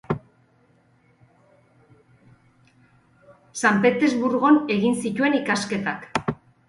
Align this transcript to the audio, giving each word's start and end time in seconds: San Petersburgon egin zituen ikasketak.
San 3.59 3.85
Petersburgon 3.85 4.61
egin 4.77 5.01
zituen 5.05 5.37
ikasketak. 5.45 6.33